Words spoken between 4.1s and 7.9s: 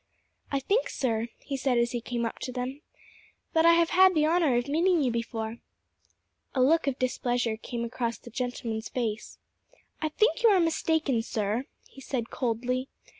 the honour of meeting you before." A look of displeasure came